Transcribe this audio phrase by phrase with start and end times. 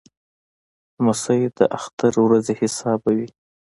[0.97, 3.27] لمسی د اختر ورځې حسابوي.